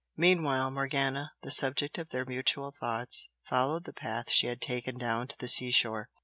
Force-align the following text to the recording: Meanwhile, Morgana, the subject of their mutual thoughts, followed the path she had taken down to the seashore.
Meanwhile, 0.17 0.71
Morgana, 0.71 1.33
the 1.43 1.51
subject 1.51 1.99
of 1.99 2.09
their 2.09 2.25
mutual 2.25 2.71
thoughts, 2.71 3.29
followed 3.43 3.83
the 3.83 3.93
path 3.93 4.31
she 4.31 4.47
had 4.47 4.59
taken 4.59 4.97
down 4.97 5.27
to 5.27 5.37
the 5.37 5.47
seashore. 5.47 6.09